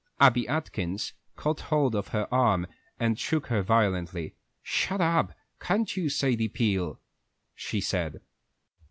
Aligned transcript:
Abby 0.19 0.47
Atkins 0.47 1.13
caught 1.35 1.59
hold 1.61 1.93
of 1.93 2.07
her 2.07 2.27
arm 2.33 2.65
and 2.99 3.19
shook 3.19 3.45
her 3.49 3.61
violently. 3.61 4.33
"Shut 4.63 4.99
up, 4.99 5.31
can't 5.59 5.95
you, 5.95 6.09
Sadie 6.09 6.47
Peel," 6.49 6.99
she 7.53 7.79
said. 7.81 8.19